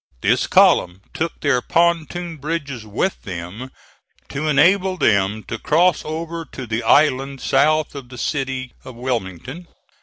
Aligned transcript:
This 0.21 0.47
column 0.47 1.03
took 1.13 1.41
their 1.41 1.61
pontoon 1.61 2.37
bridges 2.37 2.87
with 2.87 3.21
them, 3.21 3.69
to 4.29 4.47
enable 4.47 4.97
them 4.97 5.43
to 5.43 5.59
cross 5.59 6.01
over 6.03 6.43
to 6.43 6.65
the 6.65 6.81
island 6.81 7.39
south 7.39 7.93
of 7.93 8.09
the 8.09 8.17
city 8.17 8.73
of 8.83 8.95
Wilmington. 8.95 9.67